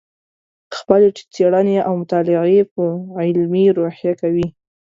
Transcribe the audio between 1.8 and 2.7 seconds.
او مطالعې